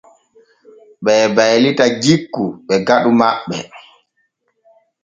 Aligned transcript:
Ɓe 1.03 1.13
baylita 1.35 1.85
jikku 2.03 2.43
e 2.73 2.75
faɗu 2.87 3.11
maɓɓe. 3.19 3.57